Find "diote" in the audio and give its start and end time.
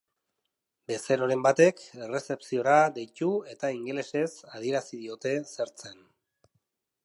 5.05-5.39